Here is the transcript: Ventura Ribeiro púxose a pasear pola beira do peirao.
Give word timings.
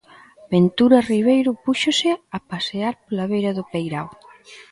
Ventura 0.53 0.99
Ribeiro 1.11 1.51
púxose 1.65 2.09
a 2.37 2.39
pasear 2.51 2.93
pola 3.03 3.25
beira 3.31 3.51
do 3.57 3.63
peirao. 3.71 4.09